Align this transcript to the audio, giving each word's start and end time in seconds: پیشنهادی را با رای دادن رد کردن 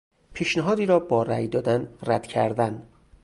پیشنهادی 0.33 0.85
را 0.85 0.99
با 0.99 1.23
رای 1.23 1.47
دادن 1.47 1.97
رد 2.03 2.27
کردن 2.27 2.87